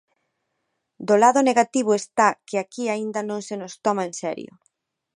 Do 1.07 1.15
lado 1.23 1.39
negativo 1.49 1.91
está 2.01 2.27
que 2.47 2.55
aquí 2.63 2.83
aínda 2.89 3.21
non 3.29 3.41
se 3.47 3.55
nos 3.61 3.73
toma 3.85 4.03
en 4.09 4.13
serio. 4.21 4.51